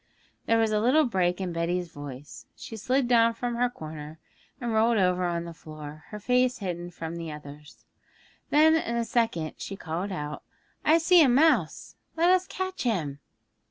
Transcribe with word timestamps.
There 0.47 0.57
was 0.57 0.71
a 0.71 0.79
little 0.79 1.05
break 1.05 1.39
in 1.39 1.53
Betty's 1.53 1.89
voice; 1.89 2.47
she 2.55 2.75
slid 2.75 3.07
down 3.07 3.35
from 3.35 3.53
her 3.53 3.69
corner, 3.69 4.17
and 4.59 4.73
rolled 4.73 4.97
over 4.97 5.25
on 5.25 5.43
the 5.45 5.53
floor, 5.53 6.05
her 6.07 6.17
face 6.19 6.57
hidden 6.57 6.89
from 6.89 7.17
the 7.17 7.31
others. 7.31 7.85
Then 8.49 8.75
in 8.75 8.95
a 8.95 9.05
second 9.05 9.53
she 9.59 9.75
called 9.75 10.11
out, 10.11 10.41
'I 10.83 10.97
see 10.97 11.21
a 11.21 11.29
mouse! 11.29 11.97
Let 12.17 12.31
us 12.31 12.47
catch 12.47 12.81
him!' 12.81 13.19